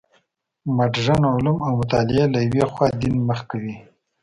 [0.75, 3.75] مډرن علوم او مطالعې له یوې خوا دین مخ کوي.